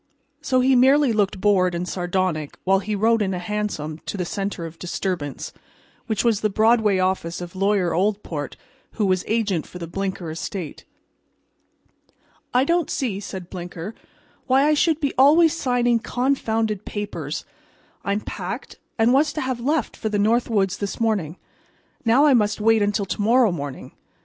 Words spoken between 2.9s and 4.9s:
rode in a hansom to the center of